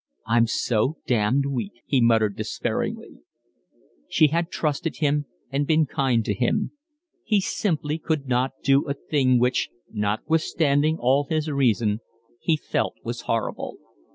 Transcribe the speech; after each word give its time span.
"I'm 0.25 0.47
so 0.47 0.97
damned 1.05 1.45
weak," 1.45 1.73
he 1.85 2.01
muttered 2.01 2.35
despairingly. 2.35 3.19
She 4.09 4.29
had 4.29 4.49
trusted 4.49 4.95
him 4.95 5.25
and 5.51 5.67
been 5.67 5.85
kind 5.85 6.25
to 6.25 6.33
him. 6.33 6.71
He 7.23 7.39
simply 7.39 7.99
could 7.99 8.25
not 8.27 8.53
do 8.63 8.85
a 8.89 8.95
thing 8.95 9.37
which, 9.39 9.69
notwithstanding 9.91 10.97
all 10.99 11.25
his 11.29 11.51
reason, 11.51 11.99
he 12.39 12.57
felt 12.57 12.95
was 13.03 13.21
horrible. 13.29 13.77